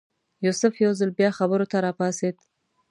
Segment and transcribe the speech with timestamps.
[0.45, 2.35] یوسف یو ځل بیا خبرو ته راپاڅېد.